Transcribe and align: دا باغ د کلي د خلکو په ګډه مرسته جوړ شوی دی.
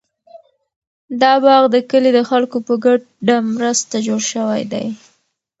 دا 1.21 1.33
باغ 1.43 1.63
د 1.73 1.75
کلي 1.89 2.11
د 2.13 2.19
خلکو 2.29 2.57
په 2.67 2.73
ګډه 2.85 3.35
مرسته 3.57 3.95
جوړ 4.07 4.21
شوی 4.33 4.61
دی. 4.73 4.87